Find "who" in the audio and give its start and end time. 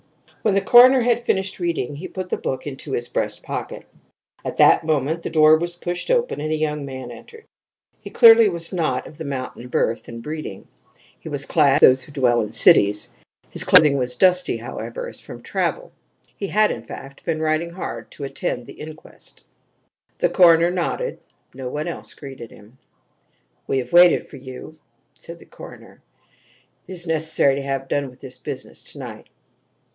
12.03-12.11